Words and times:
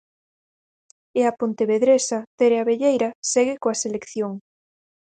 E 1.19 1.21
a 1.29 1.35
pontevedresa 1.39 2.17
Tere 2.37 2.57
Abelleira 2.59 3.09
segue 3.31 3.55
coa 3.61 3.79
selección. 3.83 4.31